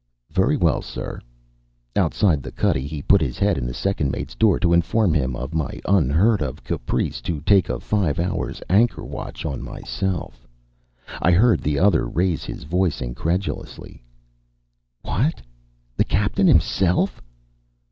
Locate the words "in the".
3.55-3.71